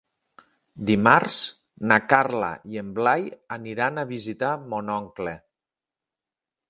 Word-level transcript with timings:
Dimarts 0.89 1.35
na 1.91 1.97
Carla 2.13 2.49
i 2.75 2.81
en 2.83 2.89
Blai 2.97 3.27
aniran 3.59 4.01
a 4.01 4.07
visitar 4.15 4.53
mon 4.73 4.91
oncle. 4.97 5.37